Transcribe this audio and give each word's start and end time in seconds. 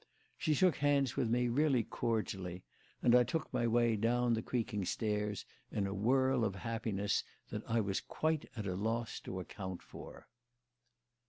She 0.35 0.55
shook 0.55 0.77
hands 0.77 1.15
with 1.15 1.29
me 1.29 1.47
really 1.47 1.83
cordially, 1.83 2.63
and 3.03 3.13
I 3.13 3.21
took 3.23 3.53
my 3.53 3.67
way 3.67 3.95
down 3.95 4.33
the 4.33 4.41
creaking 4.41 4.83
stairs 4.85 5.45
in 5.71 5.85
a 5.85 5.93
whirl 5.93 6.43
of 6.43 6.55
happiness 6.55 7.23
that 7.51 7.61
I 7.69 7.81
was 7.81 8.01
quite 8.01 8.49
at 8.55 8.65
a 8.65 8.73
loss 8.75 9.19
to 9.19 9.39
account 9.39 9.83
for. 9.83 10.27